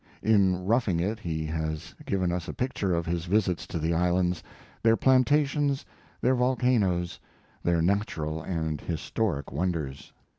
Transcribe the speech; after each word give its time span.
'In 0.23 0.65
Roughing 0.65 0.99
It' 0.99 1.19
he 1.19 1.45
has 1.45 1.93
given 2.07 2.31
us 2.31 2.47
a 2.47 2.55
picture 2.55 2.91
of 2.95 3.05
his 3.05 3.25
visits 3.25 3.67
to 3.67 3.77
the 3.77 3.93
islands, 3.93 4.41
their 4.81 4.97
plantations, 4.97 5.85
their 6.21 6.33
volcanoes, 6.33 7.19
their 7.61 7.83
natural 7.83 8.41
and 8.41 8.81
historic 8.81 9.51
wonders. 9.51 10.11